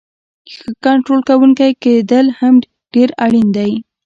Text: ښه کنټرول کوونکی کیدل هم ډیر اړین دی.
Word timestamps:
ښه 0.53 0.69
کنټرول 0.85 1.21
کوونکی 1.29 1.71
کیدل 1.83 2.25
هم 2.39 2.53
ډیر 2.93 3.09
اړین 3.23 3.47
دی. 3.57 3.71